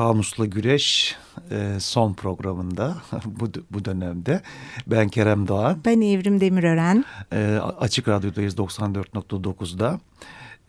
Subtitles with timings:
[0.00, 1.16] Kamusla Güreş
[1.50, 4.40] e, son programında bu, bu dönemde.
[4.86, 5.78] Ben Kerem Doğan.
[5.84, 7.04] Ben Evrim Demirören.
[7.32, 10.00] E, Açık Radyo'dayız 94.9'da.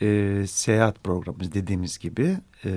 [0.01, 2.37] E, seyahat programımız dediğimiz gibi.
[2.65, 2.69] E,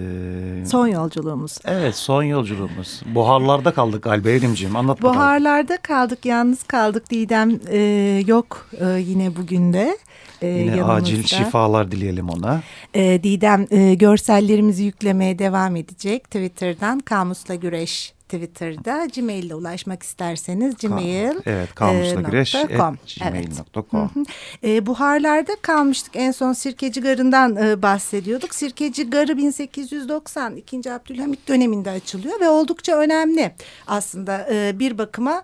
[0.66, 1.58] son yolculuğumuz.
[1.64, 3.03] Evet son yolculuğumuz.
[3.06, 5.17] Buharlarda kaldık galiba Evrimciğim anlat bakalım.
[5.17, 7.78] Buharlarda kaldık yalnız kaldık Didem e,
[8.26, 9.99] yok e, yine bugün de.
[10.42, 10.92] E, Yine yanımızda.
[10.92, 12.63] acil şifalar dileyelim ona.
[12.95, 16.24] E, Didem e, görsellerimizi yüklemeye devam edecek.
[16.24, 21.34] Twitter'dan Kamusla Güreş Twitter'da Gmail ile ulaşmak isterseniz Gmail.
[21.47, 24.29] Evet kamusla.güreş.com gmail.com evet.
[24.65, 26.16] e, Buharlarda kalmıştık.
[26.16, 28.55] En son Sirkeci Garı'ndan e, bahsediyorduk.
[28.55, 30.93] Sirkeci Garı 1890 2.
[30.93, 33.55] Abdülhamit döneminde açılıyor ve oldukça önemli
[33.87, 35.43] aslında e, bir bakıma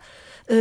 [0.50, 0.56] e,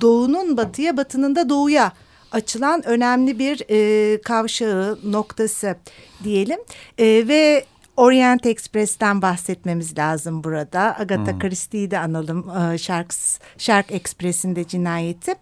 [0.00, 1.92] doğunun batıya batının da doğuya
[2.32, 5.76] açılan önemli bir e, kavşağı noktası
[6.24, 6.58] diyelim
[6.98, 7.64] e, ve
[7.98, 10.96] Orient Express'ten bahsetmemiz lazım burada.
[10.98, 11.38] Agatha hmm.
[11.38, 15.34] Christie'yi de analım e, Sharks, Shark Express'in cinayeti.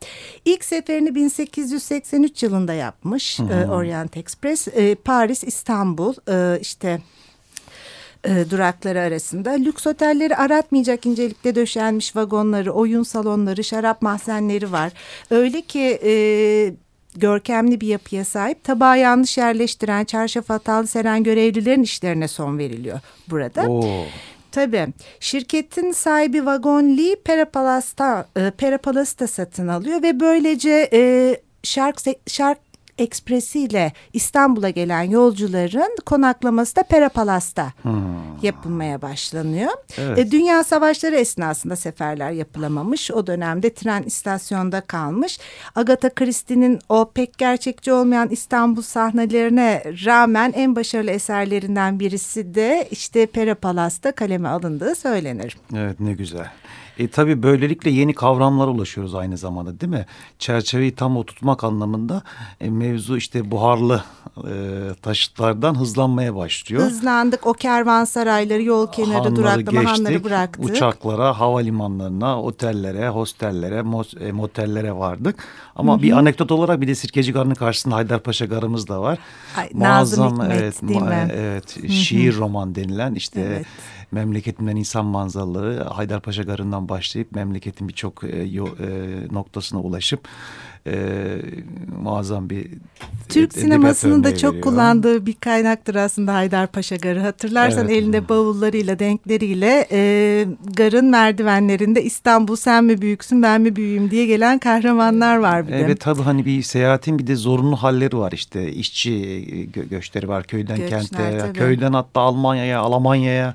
[0.44, 3.48] İlk seferini 1883 yılında yapmış hmm.
[3.48, 4.68] Orient Express.
[4.68, 6.14] E, Paris, İstanbul
[6.60, 7.00] işte
[8.50, 9.50] durakları arasında.
[9.50, 14.92] Lüks otelleri aratmayacak incelikte döşenmiş vagonları, oyun salonları, şarap mahzenleri var.
[15.30, 16.12] Öyle ki e,
[17.20, 23.00] görkemli bir yapıya sahip tabağı yanlış yerleştiren çarşaf hatalı seren görevlilerin işlerine son veriliyor
[23.31, 23.69] burada.
[23.70, 24.05] Oo.
[24.53, 24.86] Tabii.
[25.20, 32.66] Şirketin sahibi Vagon Lee Perapalasta, e, Perapalasta satın alıyor ve böylece e, Shark, Shark
[32.98, 37.92] Ekspresi ile İstanbul'a gelen yolcuların konaklaması da Perapalas'ta hmm.
[38.42, 39.72] yapılmaya başlanıyor.
[39.98, 40.19] Evet.
[40.19, 43.11] E, Dünya savaşları esnasında seferler yapılamamış.
[43.11, 45.38] O dönemde tren istasyonda kalmış.
[45.75, 53.27] Agatha Christie'nin o pek gerçekçi olmayan İstanbul sahnelerine rağmen en başarılı eserlerinden birisi de işte
[53.27, 55.56] Perapalas'ta kaleme alındığı söylenir.
[55.75, 56.50] Evet ne güzel.
[56.98, 60.06] E, tabii böylelikle yeni kavramlara ulaşıyoruz aynı zamanda değil mi?
[60.38, 62.22] Çerçeveyi tam oturtmak anlamında
[62.60, 64.04] e, mevzu işte buharlı
[64.36, 64.52] e,
[65.02, 66.82] taşıtlardan hızlanmaya başlıyor.
[66.82, 70.64] Hızlandık o kervansarayları yol kenarı hanları duraklama geçtik, hanları bıraktık.
[70.64, 73.78] Uçaklara, havalimanlarına, otellere, hostellere,
[74.20, 75.44] e, motellere vardık.
[75.76, 76.02] Ama Hı -hı.
[76.02, 79.19] bir anekdot olarak bir de Sirkeci Garı'nın karşısında Haydarpaşa Garı'mız da var.
[79.56, 81.28] Ay, Muazzam, Nazım Hikmet evet, değil mi?
[81.32, 81.88] Evet, Hı -hı.
[81.88, 83.41] şiir roman denilen işte...
[83.41, 83.66] Evet
[84.12, 88.48] memleketimden insan manzaraları Haydarpaşa Garı'ndan başlayıp memleketin birçok e, e,
[89.32, 90.28] noktasına ulaşıp
[90.86, 90.97] e,
[92.02, 92.66] muazzam bir
[93.28, 94.62] Türk sinemasının da çok veriyor.
[94.62, 97.20] kullandığı bir kaynaktır aslında Haydarpaşa Garı.
[97.20, 97.97] Hatırlarsan evet.
[97.97, 100.46] elinde bavullarıyla, denkleriyle e,
[100.76, 105.76] garın merdivenlerinde İstanbul sen mi büyüksün ben mi büyüğüm diye gelen kahramanlar var bir de.
[105.76, 110.44] Evet tabii hani bir seyahatin bir de zorunlu halleri var işte işçi gö göçleri var
[110.44, 111.58] köyden Göçler, kente, tabii.
[111.58, 113.54] köyden hatta Almanya'ya, Almanya'ya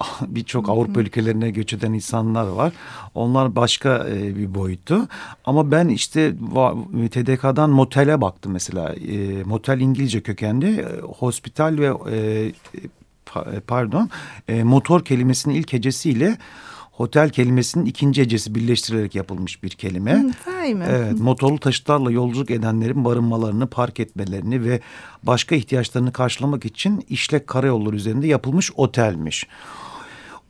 [0.26, 2.72] birçok Avrupa ülkelerine göç eden insanlar var.
[3.14, 5.08] Onlar başka e, bir boyutu.
[5.44, 6.34] Ama ben işte
[7.10, 8.94] TDK'dan motele baktım mesela.
[8.94, 10.80] E, motel İngilizce kökenli.
[10.80, 12.52] E, hospital ve e,
[13.66, 14.10] pardon
[14.48, 16.38] e, motor kelimesinin ilk hecesiyle
[16.92, 20.12] Hotel kelimesinin ikinci hecesi birleştirilerek yapılmış bir kelime.
[20.12, 20.84] Hı, mi?
[20.90, 24.80] Evet, motorlu taşıtlarla yolculuk edenlerin barınmalarını, park etmelerini ve
[25.22, 29.46] başka ihtiyaçlarını karşılamak için işlek karayolları üzerinde yapılmış otelmiş.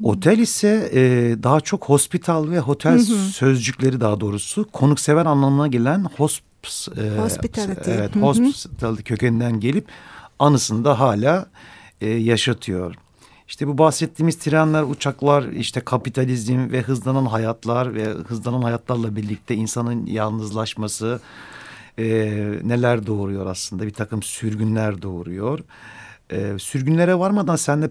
[0.02, 1.00] Otel ise e,
[1.42, 3.31] daha çok hospital ve otel hı hı.
[3.32, 6.44] sözcükleri daha doğrusu konuksever anlamına gelen hosp,
[6.97, 7.91] e, hospitality.
[7.91, 9.86] Evet, hospitality kökeninden gelip
[10.38, 11.47] anısını da hala
[12.00, 12.94] e, yaşatıyor.
[13.48, 20.06] İşte bu bahsettiğimiz trenler, uçaklar, işte kapitalizm ve hızlanan hayatlar ve hızlanan hayatlarla birlikte insanın
[20.06, 21.20] yalnızlaşması
[21.98, 22.04] e,
[22.64, 23.86] neler doğuruyor aslında?
[23.86, 25.58] Bir takım sürgünler doğuruyor.
[26.30, 27.88] E, sürgünlere varmadan sende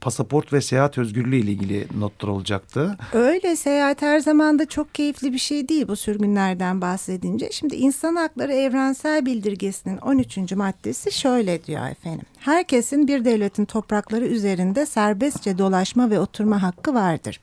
[0.00, 2.96] pasaport ve seyahat özgürlüğü ile ilgili notlar olacaktı.
[3.12, 7.48] Öyle seyahat her zaman da çok keyifli bir şey değil bu sürgünlerden bahsedince.
[7.52, 10.52] Şimdi insan hakları evrensel bildirgesinin 13.
[10.52, 12.26] maddesi şöyle diyor efendim.
[12.38, 17.40] Herkesin bir devletin toprakları üzerinde serbestçe dolaşma ve oturma hakkı vardır.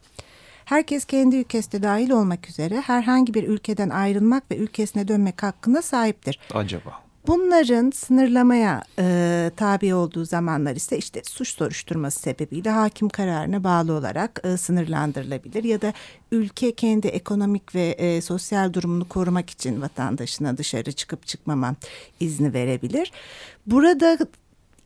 [0.66, 6.40] Herkes kendi ülkesinde dahil olmak üzere herhangi bir ülkeden ayrılmak ve ülkesine dönmek hakkına sahiptir.
[6.54, 7.11] Acaba?
[7.28, 14.42] Bunların sınırlamaya e, tabi olduğu zamanlar ise işte suç soruşturması sebebiyle hakim kararına bağlı olarak
[14.44, 15.94] e, sınırlandırılabilir ya da
[16.32, 21.76] ülke kendi ekonomik ve e, sosyal durumunu korumak için vatandaşına dışarı çıkıp çıkmama
[22.20, 23.12] izni verebilir.
[23.68, 24.18] Burada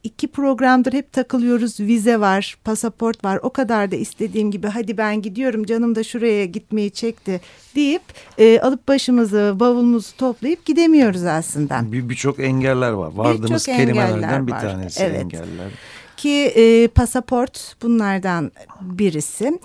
[0.06, 1.80] iki programdır hep takılıyoruz.
[1.80, 3.40] Vize var, pasaport var.
[3.44, 7.42] O kadar da istediğim gibi hadi ben gidiyorum canım da şuraya gitmeyi çekti
[7.75, 8.02] deyip
[8.38, 11.81] e, alıp başımızı bavulumuzu toplayıp gidemiyoruz aslında.
[11.92, 13.12] Birçok bir engeller var.
[13.16, 15.22] Vardığımız kelimelerden bir tanesi evet.
[15.22, 15.72] engeller.
[16.18, 18.51] ki e, pasaport bunlardan
[18.81, 19.60] birisi.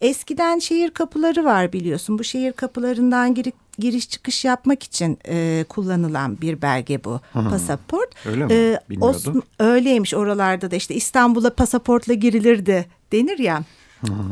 [0.00, 2.18] Eskiden şehir kapıları var biliyorsun.
[2.18, 7.50] Bu şehir kapılarından girip giriş çıkış yapmak için e, kullanılan bir belge bu Hı.
[7.50, 8.26] pasaport.
[8.26, 8.52] Öyle mi?
[8.52, 9.42] Ee, Bilmiyordum.
[9.58, 13.62] öyleymiş oralarda da işte İstanbul'a pasaportla girilirdi denir ya.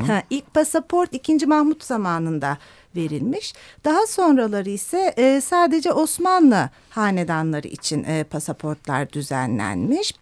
[0.07, 1.47] Ha, ilk pasaport 2.
[1.47, 2.59] Mahmut zamanında
[2.97, 3.53] verilmiş.
[3.85, 10.15] Daha sonraları ise e, sadece Osmanlı hanedanları için e, pasaportlar düzenlenmiş.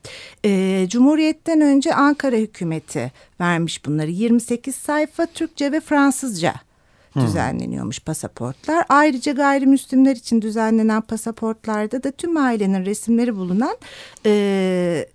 [0.44, 4.10] E, Cumhuriyet'ten önce Ankara hükümeti vermiş bunları.
[4.10, 6.54] 28 sayfa Türkçe ve Fransızca
[7.20, 8.84] düzenleniyormuş pasaportlar.
[8.88, 13.76] Ayrıca gayrimüslimler için düzenlenen pasaportlarda da tüm ailenin resimleri bulunan
[14.26, 15.06] e,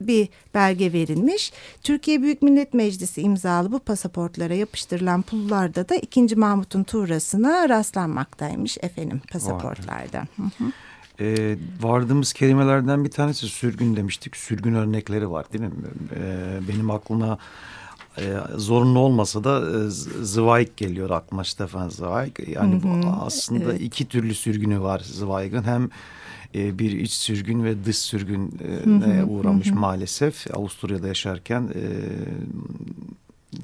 [0.00, 1.52] bir belge verilmiş.
[1.82, 6.36] Türkiye Büyük Millet Meclisi imzalı bu pasaportlara yapıştırılan pullarda da 2.
[6.36, 10.24] Mahmut'un tuğrasına rastlanmaktaymış efendim pasaportlarda.
[11.20, 14.36] Ee, vardığımız kelimelerden bir tanesi sürgün demiştik.
[14.36, 15.70] Sürgün örnekleri var değil mi?
[16.14, 17.38] Ee, benim aklıma
[18.20, 19.90] e, zorunlu olmasa da e,
[20.24, 22.48] Zweig geliyor aklıma Stefan Zweig.
[22.48, 23.80] Yani hı hı, aslında evet.
[23.80, 25.62] iki türlü sürgünü var Zweig'ın.
[25.62, 25.90] Hem
[26.54, 29.78] e, bir iç sürgün ve dış sürgüne uğramış hı hı.
[29.78, 30.56] maalesef.
[30.56, 31.82] Avusturya'da yaşarken e,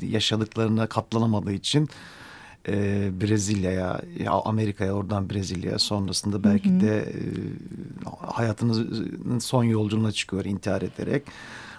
[0.06, 1.88] yaşadıklarına katlanamadığı için
[2.68, 4.00] e, Brezilya'ya,
[4.44, 6.80] Amerika'ya, oradan Brezilya'ya sonrasında belki hı hı.
[6.80, 7.20] de e,
[8.26, 11.22] hayatının son yolculuğuna çıkıyor intihar ederek.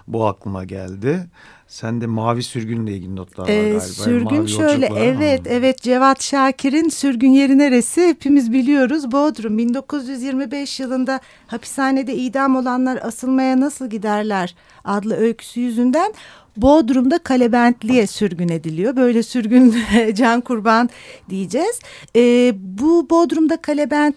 [0.08, 1.28] Bu aklıma geldi.
[1.68, 3.80] Sen de mavi sürgünle ilgili notlar var ee, galiba.
[3.80, 5.56] Sürgün mavi şöyle evet ama.
[5.56, 9.12] evet Cevat Şakir'in sürgün yeri neresi hepimiz biliyoruz.
[9.12, 16.14] Bodrum 1925 yılında hapishanede idam olanlar asılmaya nasıl giderler adlı öyküsü yüzünden
[16.58, 18.96] Bodrum'da Kalebentli'ye sürgün ediliyor.
[18.96, 19.76] Böyle sürgün
[20.14, 20.90] can kurban
[21.30, 21.80] diyeceğiz.
[22.16, 24.16] Ee, bu Bodrum'da Kalebent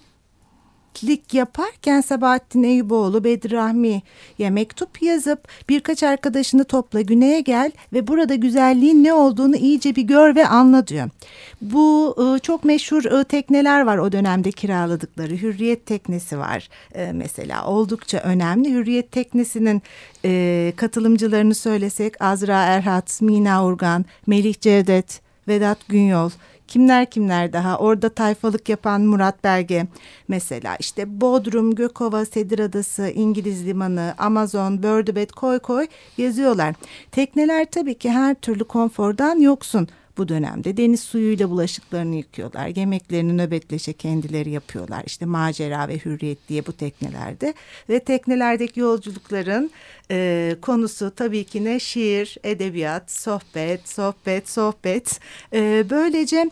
[1.05, 8.35] lik yaparken Sabahattin Eyüboğlu Bedri Rahmi'ye mektup yazıp birkaç arkadaşını topla güneye gel ve burada
[8.35, 11.09] güzelliğin ne olduğunu iyice bir gör ve anla diyor.
[11.61, 15.33] Bu e, çok meşhur e, tekneler var o dönemde kiraladıkları.
[15.33, 18.71] Hürriyet teknesi var e, mesela oldukça önemli.
[18.71, 19.83] Hürriyet teknesinin
[20.77, 26.31] katılımcılarını söylesek Azra Erhat, Mina Urgan, Melih Cevdet, Vedat Günyol
[26.69, 27.79] Kimler kimler daha?
[27.79, 29.87] Orada tayfalık yapan Murat Belge
[30.29, 30.77] mesela.
[30.77, 35.87] İşte Bodrum, Gökova, Sedir Adası, İngiliz Limanı, Amazon, Bördübet, Koy Koy
[36.19, 36.75] yazıyorlar.
[37.13, 39.89] Tekneler tabii ki her türlü konfordan yoksun
[40.19, 42.67] bu dönemde deniz suyuyla bulaşıklarını yıkıyorlar.
[42.77, 45.03] Yemeklerini nöbetleşe kendileri yapıyorlar.
[45.07, 47.55] İşte macera ve hürriyet diye bu teknelerde
[47.89, 49.71] ve teknelerdeki yolculukların
[50.11, 55.21] e, konusu tabii ki ne şiir, edebiyat, sohbet, sohbet, sohbet.
[55.53, 56.51] E, böylece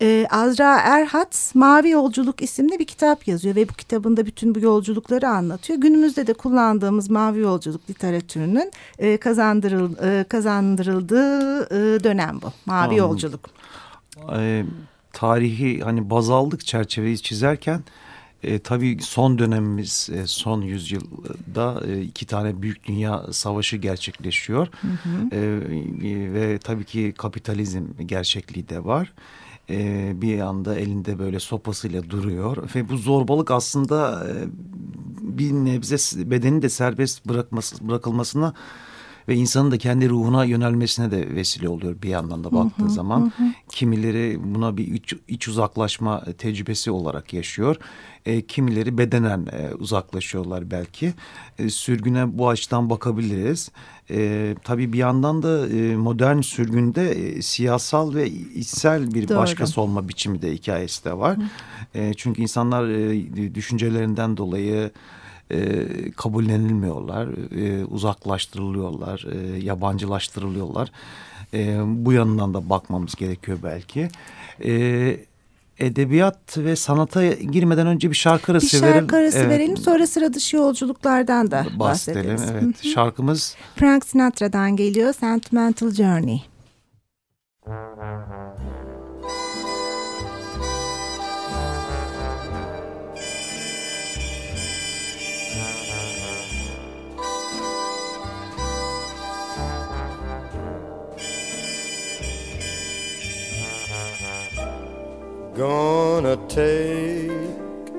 [0.00, 5.28] e, Azra Erhat Mavi Yolculuk isimli bir kitap yazıyor ve bu kitabında bütün bu yolculukları
[5.28, 5.80] anlatıyor.
[5.80, 12.52] Günümüzde de kullandığımız Mavi Yolculuk literatürünün e, kazandırıl, e, kazandırıldığı e, dönem bu.
[12.66, 13.20] Mavi Anladım.
[13.22, 13.50] Yolculuk.
[14.38, 14.64] E,
[15.12, 17.82] tarihi hani baz aldık çerçeveyi çizerken
[18.42, 24.68] e, tabii son dönemimiz, e, son yüzyılda e, iki tane büyük dünya savaşı gerçekleşiyor.
[24.80, 25.36] Hı hı.
[25.36, 29.12] E, ve tabii ki kapitalizm gerçekliği de var.
[29.70, 32.70] E, bir anda elinde böyle sopasıyla duruyor.
[32.74, 34.32] Ve bu zorbalık aslında e,
[35.38, 38.54] bir nebze bedeni de serbest bırakması, bırakılmasına
[39.28, 42.90] ve insanın da kendi ruhuna yönelmesine de vesile oluyor bir yandan da baktığı hı hı,
[42.90, 43.32] zaman.
[43.36, 43.42] Hı.
[43.68, 47.76] Kimileri buna bir iç, iç uzaklaşma tecrübesi olarak yaşıyor.
[48.26, 51.14] E, kimileri bedenen e, uzaklaşıyorlar belki.
[51.58, 53.70] E, sürgüne bu açıdan bakabiliriz.
[54.10, 59.38] E, tabii bir yandan da e, modern sürgünde e, siyasal ve içsel bir Doğru.
[59.38, 61.36] başkası olma biçimi de hikayesi de var.
[61.94, 64.90] E, çünkü insanlar e, düşüncelerinden dolayı
[65.50, 65.86] e,
[66.16, 70.92] kabullenilmiyorlar, e, uzaklaştırılıyorlar, e, yabancılaştırılıyorlar.
[71.54, 74.08] E, bu yanından da bakmamız gerekiyor belki.
[74.64, 75.16] E,
[75.78, 78.94] edebiyat ve sanata girmeden önce bir şarkı arası verelim.
[78.94, 79.50] Bir şarkı arası evet.
[79.50, 82.34] verelim sonra sıra dışı yolculuklardan da bahsedelim.
[82.34, 82.66] bahsedelim.
[82.66, 86.42] Evet şarkımız Frank Sinatra'dan geliyor Sentimental Journey.
[105.58, 107.32] Gonna take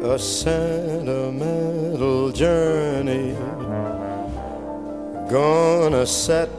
[0.01, 3.35] a sentimental journey.
[5.29, 6.49] Gonna set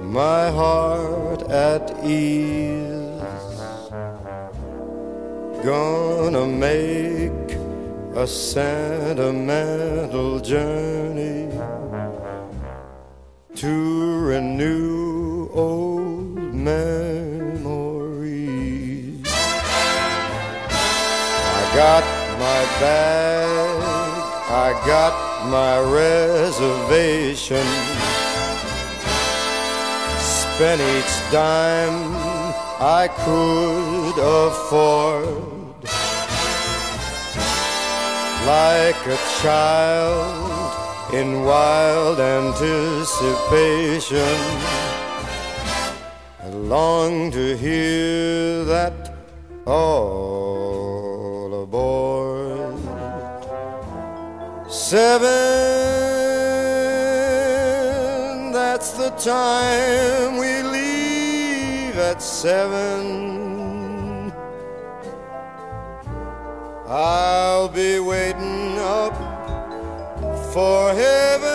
[0.00, 3.18] my heart at ease.
[5.64, 7.56] Gonna make
[8.14, 11.48] a sentimental journey
[13.56, 17.09] to renew old memories.
[21.80, 22.04] Got
[22.38, 23.82] my bag,
[24.66, 25.14] I got
[25.56, 27.66] my reservation.
[30.18, 32.00] Spent each dime
[33.00, 35.84] I could afford.
[38.54, 40.70] Like a child
[41.14, 44.38] in wild anticipation.
[46.44, 49.14] I long to hear that
[49.66, 50.39] all
[54.90, 55.22] Seven,
[58.50, 64.32] that's the time we leave at seven.
[66.88, 69.14] I'll be waiting up
[70.52, 71.49] for heaven,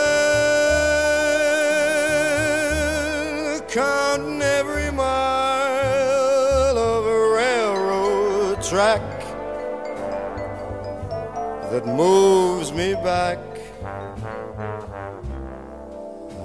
[11.85, 13.37] that moves me back.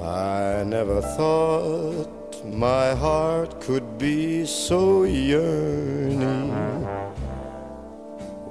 [0.03, 6.51] I never thought my heart could be so yearning.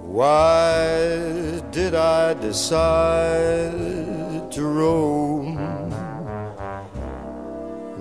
[0.03, 5.57] Why did I decide to roam?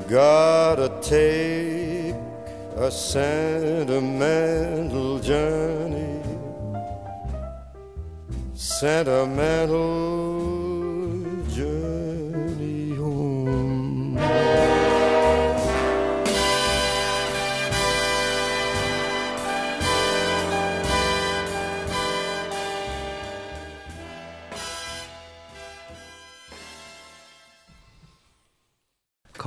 [0.09, 2.15] Gotta take
[2.77, 5.98] a sentimental journey.
[8.61, 9.77] Sentimental
[11.55, 12.08] journey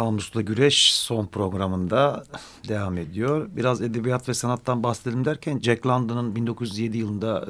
[0.06, 2.24] Kamusla Güreş son programında
[2.68, 3.50] devam ediyor.
[3.56, 7.46] Biraz edebiyat ve sanattan bahsedelim derken Jack London'ın 1907 yılında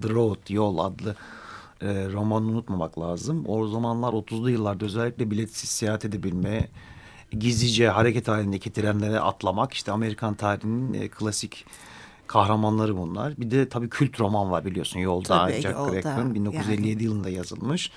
[0.00, 1.16] The Road, Yol adlı
[1.80, 3.44] e, romanını unutmamak lazım.
[3.48, 6.68] O zamanlar 30'lu yıllarda özellikle biletsiz seyahat edebilme,
[7.30, 11.64] gizlice hareket halindeki trenlere atlamak işte Amerikan tarihinin e, klasik
[12.26, 13.36] kahramanları bunlar.
[13.36, 17.02] Bir de tabii kült roman var biliyorsun Yolda Tabii, Jack Crack'ın 1957 yani.
[17.02, 17.90] yılında yazılmış.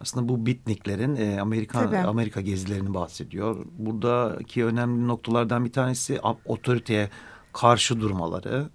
[0.00, 1.96] Aslında bu bitniklerin e, Amerika Tabii.
[1.96, 3.66] Amerika gezilerini bahsediyor.
[3.78, 7.10] Buradaki önemli noktalardan bir tanesi otoriteye
[7.52, 8.70] karşı durmaları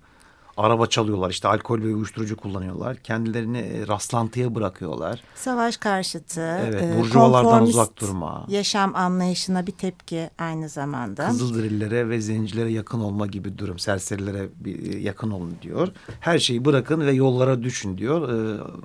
[0.58, 2.98] araba çalıyorlar işte alkol ve uyuşturucu kullanıyorlar.
[2.98, 5.24] Kendilerini e, rastlantıya bırakıyorlar.
[5.36, 8.46] Savaş karşıtı, evet, e, burjuvalardan uzak durma.
[8.50, 11.28] Yaşam anlayışına bir tepki aynı zamanda.
[11.28, 13.80] Kızılderillere ve zencilere yakın olma gibi durum.
[13.80, 15.88] Serserilere bir, e, yakın olun diyor.
[16.20, 18.24] Her şeyi bırakın ve yollara düşün diyor.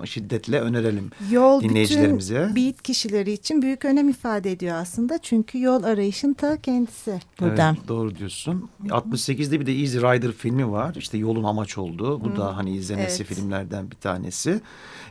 [0.04, 2.34] şiddetle önerelim yol dinleyicilerimize.
[2.34, 5.18] Yol bütün beat kişileri için büyük önem ifade ediyor aslında.
[5.22, 7.74] Çünkü yol arayışın ta kendisi buradan.
[7.78, 8.68] Evet, doğru diyorsun.
[8.84, 10.94] 68'de bir de Easy Rider filmi var.
[10.94, 12.20] İşte yolun ama amaç oldu.
[12.24, 12.36] Bu hmm.
[12.36, 13.34] da hani izlemesi evet.
[13.34, 14.60] filmlerden bir tanesi.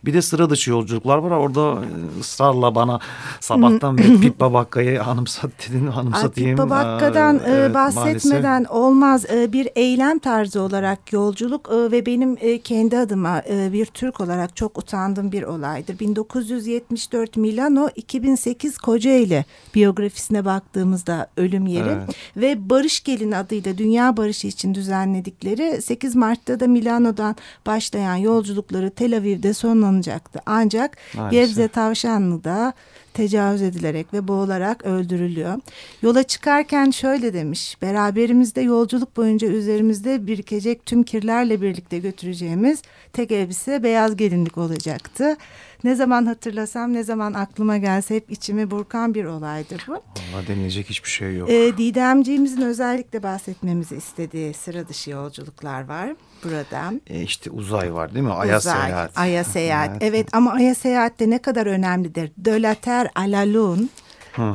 [0.05, 1.31] Bir de sıra dışı yolculuklar var.
[1.31, 2.99] Orada e, ısrarla bana
[3.39, 6.49] sabahtan beri Pippa Bakka'yı anımsat dedin anımsatayım.
[6.49, 8.71] Pippa Bakka'dan evet, bahsetmeden maalesef.
[8.71, 9.25] olmaz.
[9.29, 15.43] Bir eylem tarzı olarak yolculuk ve benim kendi adıma bir Türk olarak çok utandığım bir
[15.43, 15.99] olaydır.
[15.99, 22.15] 1974 Milano 2008 Kocaeli biyografisine baktığımızda ölüm yeri evet.
[22.37, 29.17] ve Barış Gelin adıyla Dünya Barışı için düzenledikleri 8 Mart'ta da Milano'dan başlayan yolculukları Tel
[29.17, 30.39] Aviv'de sonlanacak sonlanacaktı.
[30.45, 31.31] Ancak Maalesef.
[31.31, 32.73] Gebze Tavşanlı'da
[33.13, 35.59] tecavüz edilerek ve boğularak öldürülüyor.
[36.01, 37.77] Yola çıkarken şöyle demiş.
[37.81, 42.81] Beraberimizde yolculuk boyunca üzerimizde birikecek tüm kirlerle birlikte götüreceğimiz
[43.13, 45.37] tek elbise beyaz gelinlik olacaktı.
[45.83, 49.91] Ne zaman hatırlasam ne zaman aklıma gelse hep içimi burkan bir olaydır bu.
[49.91, 51.49] Valla denilecek hiçbir şey yok.
[51.49, 56.09] Ee, Didemciğimizin özellikle bahsetmemizi istediği sıra dışı yolculuklar var
[56.43, 56.93] burada.
[57.07, 58.33] E işte uzay var değil mi?
[58.33, 59.17] Ay'a uzay, seyahat.
[59.17, 59.89] Ay'a seyahat.
[59.89, 60.03] evet.
[60.03, 62.31] evet ama Ay'a seyahat de ne kadar önemlidir.
[62.37, 63.87] De la Terre à la Lune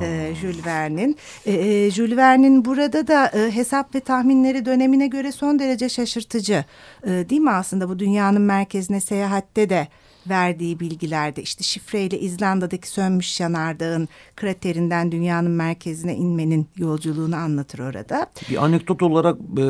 [0.02, 1.16] e, Jules Verne'in.
[1.46, 6.64] E, e, Jules Verne'in burada da e, hesap ve tahminleri dönemine göre son derece şaşırtıcı.
[7.06, 9.88] E, değil mi aslında bu dünyanın merkezine seyahatte de
[10.28, 18.26] verdiği bilgilerde işte şifreyle İzlanda'daki sönmüş yanardağın kraterinden dünyanın merkezine inmenin yolculuğunu anlatır orada.
[18.50, 19.64] Bir anekdot olarak e,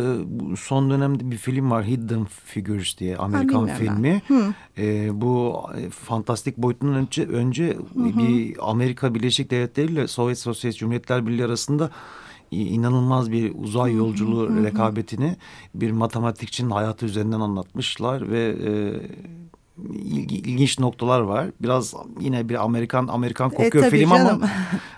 [0.57, 4.23] son dönemde bir film var Hidden Figures diye Amerikan ha, filmi.
[4.79, 8.19] E, bu e, fantastik boyutunun önce, önce hı hı.
[8.19, 11.91] bir Amerika Birleşik Devletleri ile Sovyet Sosyalist Cumhuriyetler Birliği arasında
[12.51, 15.37] inanılmaz bir uzay yolculuğu rekabetini
[15.75, 18.71] bir matematikçinin hayatı üzerinden anlatmışlar ve e,
[19.95, 21.47] ilgi, ilginç noktalar var.
[21.61, 24.43] Biraz yine bir Amerikan Amerikan e, kokuyor e, film canım.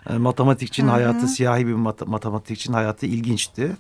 [0.07, 3.77] ama matematikçinin hayatı siyahi bir mat matematikçinin hayatı ilginçti.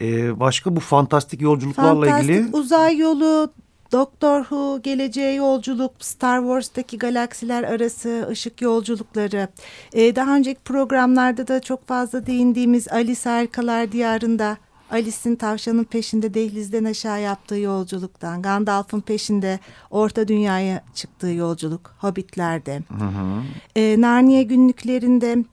[0.00, 3.52] Ee, başka bu fantastik yolculuklarla fantastik, ilgili uzay yolu,
[3.92, 9.48] Doctor Who, geleceğe yolculuk, Star Wars'taki galaksiler arası ışık yolculukları.
[9.92, 14.56] Ee, daha önceki programlarda da çok fazla değindiğimiz Alice Harikalar Diyarı'nda
[14.92, 19.58] Alice'in tavşanın peşinde dehlizden aşağı yaptığı yolculuktan, Gandalf'ın peşinde
[19.90, 23.42] Orta Dünya'ya çıktığı yolculuk, Hobbitler'de, hı hı.
[23.76, 25.44] E, Narnia günlüklerinde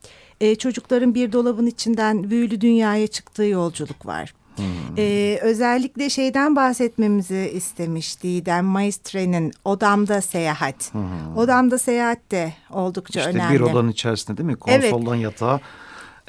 [0.42, 4.34] e, çocukların bir dolabın içinden büyülü dünyaya çıktığı yolculuk var.
[4.56, 4.66] Hmm.
[4.98, 10.94] Ee, özellikle şeyden bahsetmemizi istemiş Didem Maestre'nin Odamda Seyahat.
[10.94, 11.38] Hmm.
[11.38, 13.54] Odamda Seyahat de oldukça işte önemli.
[13.54, 14.56] İşte bir odanın içerisinde değil mi?
[14.56, 15.24] Konsoldan evet.
[15.24, 15.60] yatağa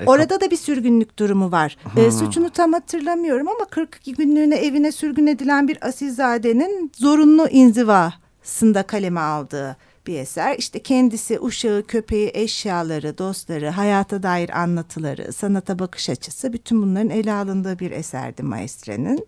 [0.00, 1.76] e, Orada da bir sürgünlük durumu var.
[1.97, 9.21] E, suçunu tam hatırlamıyorum ama 42 günlüğüne evine sürgün edilen bir asilzadenin zorunlu inzivasında kaleme
[9.21, 9.76] aldığı
[10.07, 10.57] bir eser.
[10.59, 17.33] İşte kendisi, uşağı, köpeği, eşyaları, dostları, hayata dair anlatıları, sanata bakış açısı bütün bunların ele
[17.33, 19.26] alındığı bir eserdi Maestre'nin.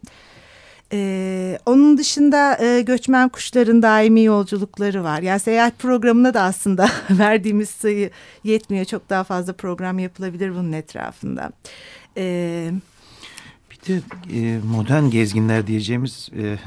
[0.92, 5.22] Ee, onun dışında e, göçmen kuşların daimi yolculukları var.
[5.22, 8.10] Yani seyahat programına da aslında verdiğimiz sayı
[8.44, 8.84] yetmiyor.
[8.84, 11.52] Çok daha fazla program yapılabilir bunun etrafında.
[12.16, 12.70] Ee,
[13.70, 14.00] bir de
[14.32, 16.58] e, modern gezginler diyeceğimiz e,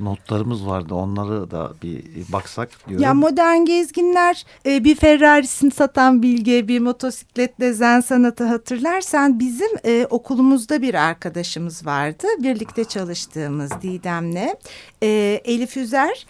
[0.00, 0.94] notlarımız vardı.
[0.94, 3.04] Onları da bir baksak diyorum.
[3.04, 10.06] Ya modern gezginler e, bir Ferrari'sini satan Bilge, bir motosikletle zen sanatı hatırlarsan bizim e,
[10.10, 12.26] okulumuzda bir arkadaşımız vardı.
[12.38, 14.54] Birlikte çalıştığımız Didem'le.
[15.02, 16.26] E, Elif Üzer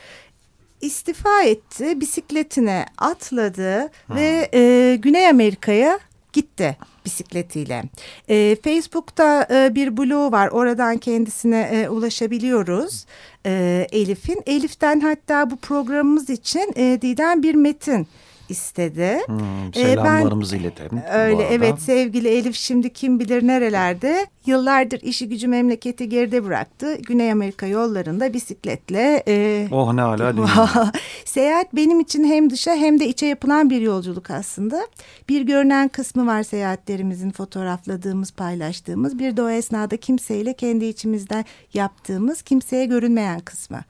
[0.80, 4.16] istifa etti, bisikletine atladı hmm.
[4.16, 5.98] ve e, Güney Amerika'ya
[6.32, 7.82] gitti bisikletiyle.
[8.28, 10.48] E, Facebook'ta e, bir bloğu var.
[10.48, 13.06] Oradan kendisine e, ulaşabiliyoruz
[13.46, 14.42] e, Elif'in.
[14.46, 18.06] Elif'ten hatta bu programımız için e, Didem bir metin
[18.48, 19.18] istedi.
[19.26, 21.02] Hmm, selamlarımızı ee, iletelim.
[21.12, 24.26] Öyle evet sevgili Elif şimdi kim bilir nerelerde.
[24.46, 26.96] Yıllardır işi gücü memleketi geride bıraktı.
[26.96, 29.22] Güney Amerika yollarında bisikletle.
[29.28, 30.32] E, oh ne hala
[31.24, 34.86] Seyahat benim için hem dışa hem de içe yapılan bir yolculuk aslında.
[35.28, 39.18] Bir görünen kısmı var seyahatlerimizin fotoğrafladığımız, paylaştığımız.
[39.18, 43.80] Bir de o esnada kimseyle kendi içimizden yaptığımız, kimseye görünmeyen kısmı.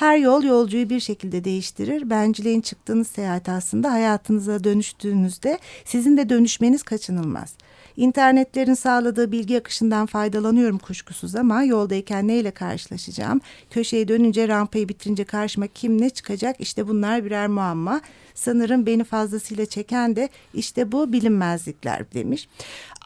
[0.00, 2.10] Her yol yolcuyu bir şekilde değiştirir.
[2.10, 7.54] Benciliğin çıktığınız seyahat aslında hayatınıza dönüştüğünüzde sizin de dönüşmeniz kaçınılmaz.
[7.96, 13.40] İnternetlerin sağladığı bilgi akışından faydalanıyorum kuşkusuz ama yoldayken neyle karşılaşacağım?
[13.70, 16.60] Köşeyi dönünce rampayı bitirince karşıma kim ne çıkacak?
[16.60, 18.00] İşte bunlar birer muamma.
[18.40, 22.48] Sanırım beni fazlasıyla çeken de işte bu bilinmezlikler demiş.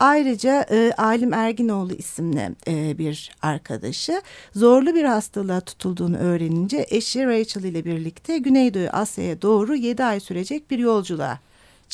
[0.00, 4.22] Ayrıca e, Alim Erginoğlu isimli e, bir arkadaşı
[4.54, 10.70] zorlu bir hastalığa tutulduğunu öğrenince eşi Rachel ile birlikte Güneydoğu Asya'ya doğru 7 ay sürecek
[10.70, 11.38] bir yolculuğa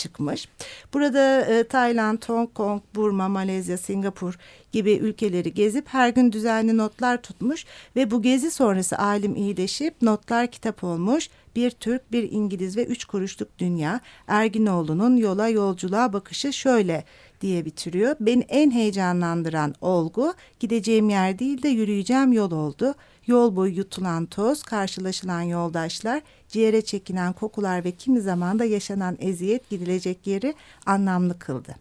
[0.00, 0.48] çıkmış.
[0.94, 4.38] Burada e, Tayland, Hong Kong, Burma, Malezya, Singapur
[4.72, 7.64] gibi ülkeleri gezip her gün düzenli notlar tutmuş
[7.96, 11.28] ve bu gezi sonrası alim iyileşip notlar kitap olmuş.
[11.56, 17.04] Bir Türk, bir İngiliz ve üç kuruşluk dünya Erginoğlu'nun yola yolculuğa bakışı şöyle
[17.40, 18.16] diye bitiriyor.
[18.20, 22.94] Beni en heyecanlandıran olgu gideceğim yer değil de yürüyeceğim yol oldu.
[23.30, 29.70] Yol boyu yutulan toz, karşılaşılan yoldaşlar, ciğere çekilen kokular ve kimi zaman da yaşanan eziyet
[29.70, 30.54] gidilecek yeri
[30.86, 31.74] anlamlı kıldı.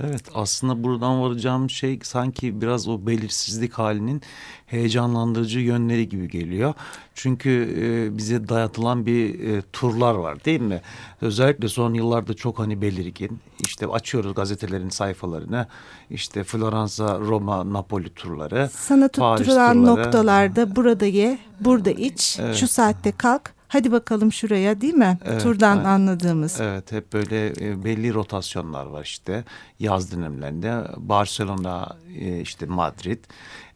[0.00, 4.22] Evet aslında buradan varacağım şey sanki biraz o belirsizlik halinin
[4.66, 6.74] heyecanlandırıcı yönleri gibi geliyor.
[7.14, 10.80] Çünkü e, bize dayatılan bir e, turlar var değil mi?
[11.20, 13.38] Özellikle son yıllarda çok hani belirgin.
[13.64, 15.66] İşte açıyoruz gazetelerin sayfalarını.
[16.10, 18.70] İşte Floransa, Roma, Napoli turları.
[18.72, 22.56] Sana tutturulan noktalarda burada ye, burada iç, evet.
[22.56, 25.18] şu saatte kalk hadi bakalım şuraya değil mi?
[25.24, 25.86] Evet, Turdan evet.
[25.86, 26.60] anladığımız.
[26.60, 29.44] Evet hep böyle e, belli rotasyonlar var işte
[29.80, 33.18] yaz dönemlerinde Barcelona e, işte Madrid.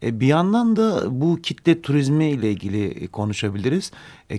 [0.02, 3.92] E, bir yandan da bu kitle turizmi ile ilgili konuşabiliriz.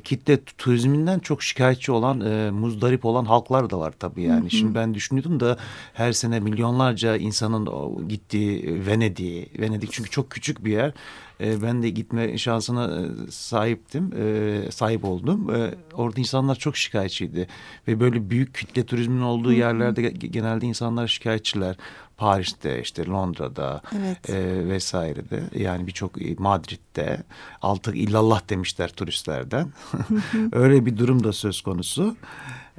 [0.03, 2.17] Kitle turizminden çok şikayetçi olan,
[2.53, 4.41] muzdarip olan halklar da var tabii yani.
[4.41, 4.49] Hı hı.
[4.49, 5.57] Şimdi ben düşünüyordum da
[5.93, 7.67] her sene milyonlarca insanın
[8.07, 10.93] gittiği Venedik, Venedik çünkü çok küçük bir yer.
[11.41, 15.55] E, ben de gitme şansına e, sahiptim, e, sahip oldum.
[15.55, 17.47] E, orada insanlar çok şikayetçiydi
[17.87, 19.57] ve böyle büyük kitle turizmin olduğu hı hı.
[19.57, 21.75] yerlerde genelde insanlar şikayetçiler.
[22.17, 24.29] Paris'te işte Londra'da evet.
[24.29, 27.23] e, vesairede yani birçok Madrid'de
[27.61, 29.73] altı illallah demişler turistlerden.
[30.51, 32.15] Öyle bir durum da söz konusu.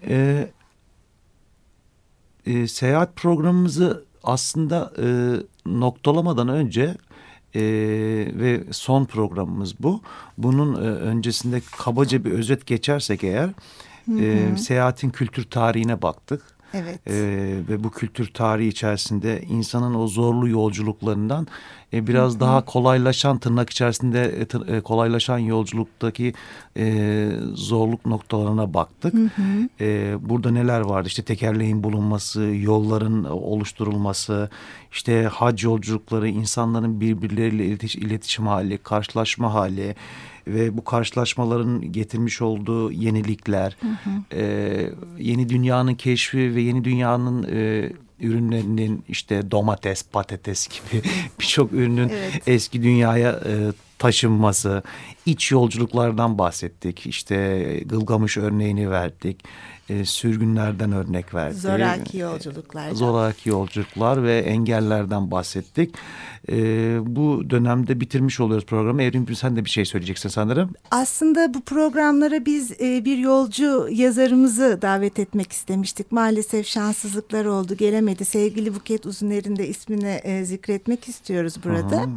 [0.08, 0.48] E,
[2.46, 5.06] e, seyahat programımızı aslında e,
[5.66, 6.96] noktalamadan önce
[7.54, 7.62] E,
[8.34, 10.02] ve son programımız bu.
[10.38, 13.50] Bunun e, öncesinde kabaca bir özet geçersek eğer
[14.06, 14.20] hı hı.
[14.20, 16.42] E, seyahatin kültür tarihine baktık.
[16.74, 17.00] Evet.
[17.06, 17.12] E,
[17.68, 21.46] ve bu kültür tarihi içerisinde insanın o zorlu yolculuklarından
[21.92, 22.40] e, biraz Hı -hı.
[22.40, 26.34] daha kolaylaşan tırnak içerisinde e, tır, e, kolaylaşan yolculuktaki
[26.76, 29.14] e, zorluk noktalarına baktık.
[29.14, 29.68] Hı -hı.
[29.80, 31.08] E, burada neler vardı?
[31.08, 34.50] İşte tekerleğin bulunması, yolların oluşturulması,
[34.92, 39.94] işte hac yolculukları, insanların birbirleriyle iletişim, iletişim hali, karşılaşma hali
[40.46, 44.36] ve bu karşılaşmaların getirmiş olduğu yenilikler, hı hı.
[44.36, 51.02] E, yeni dünyanın keşfi ve yeni dünyanın e, ürünlerinin işte domates, patates gibi
[51.40, 52.42] birçok ürünün evet.
[52.46, 54.82] eski dünyaya e, taşınması,
[55.26, 57.06] iç yolculuklardan bahsettik.
[57.06, 59.44] İşte Gılgamış örneğini verdik
[59.92, 61.54] e, sürgünlerden örnek verdi.
[61.58, 62.90] Zoraki yolculuklar.
[62.90, 65.94] Zoraki yolculuklar ve engellerden bahsettik.
[66.48, 66.54] E,
[67.16, 69.02] bu dönemde bitirmiş oluyoruz programı.
[69.02, 70.70] Evrim sen de bir şey söyleyeceksin sanırım.
[70.90, 76.12] Aslında bu programlara biz e, bir yolcu yazarımızı davet etmek istemiştik.
[76.12, 78.24] Maalesef şanssızlıklar oldu gelemedi.
[78.24, 82.08] Sevgili Buket Uzuner'in de ismini e, zikretmek istiyoruz burada.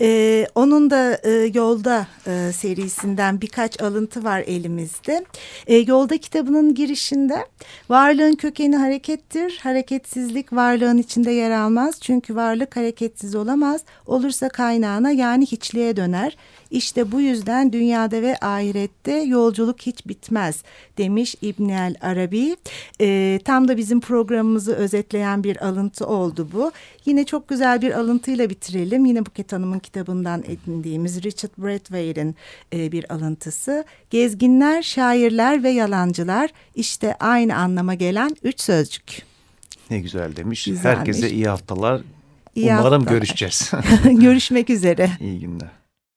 [0.00, 5.24] E, onun da e, Yolda e, serisinden birkaç alıntı var elimizde.
[5.66, 7.46] E, Yolda kitabının girişinde içinde.
[7.88, 9.60] Varlığın kökeni harekettir.
[9.62, 12.00] Hareketsizlik varlığın içinde yer almaz.
[12.00, 13.84] Çünkü varlık hareketsiz olamaz.
[14.06, 16.36] Olursa kaynağına yani hiçliğe döner.
[16.72, 20.62] İşte bu yüzden dünyada ve ahirette yolculuk hiç bitmez
[20.98, 22.56] demiş İbn el Arabi.
[23.00, 26.72] E, tam da bizim programımızı özetleyen bir alıntı oldu bu.
[27.06, 29.04] Yine çok güzel bir alıntıyla bitirelim.
[29.04, 32.36] Yine Buket Hanım'ın kitabından edindiğimiz Richard Bradway'in
[32.72, 33.84] e, bir alıntısı.
[34.10, 39.22] Gezginler, şairler ve yalancılar işte aynı anlama gelen üç sözcük.
[39.90, 40.64] Ne güzel demiş.
[40.64, 40.98] Güzelmiş.
[40.98, 42.02] Herkese iyi haftalar.
[42.54, 43.12] İyi Umarım haftalar.
[43.12, 43.72] görüşeceğiz.
[44.04, 45.10] Görüşmek üzere.
[45.20, 45.81] İyi günler.